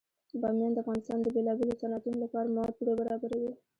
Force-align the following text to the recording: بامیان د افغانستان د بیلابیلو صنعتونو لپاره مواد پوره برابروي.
بامیان 0.41 0.71
د 0.73 0.77
افغانستان 0.83 1.17
د 1.21 1.27
بیلابیلو 1.35 1.79
صنعتونو 1.81 2.17
لپاره 2.23 2.51
مواد 2.55 2.73
پوره 2.77 2.93
برابروي. 2.99 3.51